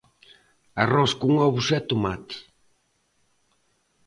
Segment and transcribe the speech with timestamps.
[0.83, 2.37] Arroz con ovos e tomate.